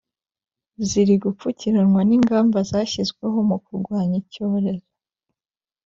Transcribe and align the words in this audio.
ziri 0.87 1.15
gupfukiranwa 1.23 2.01
n’ingamba 2.09 2.57
zashyizweho 2.69 3.37
mu 3.49 3.57
kurwanya 3.65 4.15
icyorezo 4.23 4.87